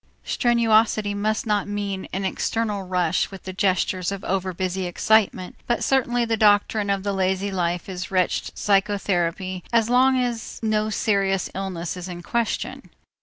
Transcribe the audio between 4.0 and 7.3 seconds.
of overbusy excitement, but certainly the doctrine of the